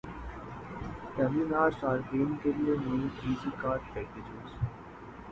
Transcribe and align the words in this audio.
ٹیلی 1.15 1.43
نار 1.49 1.69
صارفین 1.81 2.33
کے 2.43 2.51
لیے 2.53 2.75
نئے 2.77 3.07
ایزی 3.21 3.49
کارڈ 3.61 3.81
پیکجز 3.93 4.25